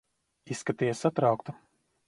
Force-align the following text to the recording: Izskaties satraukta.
Izskaties 0.55 1.03
satraukta. 1.07 1.57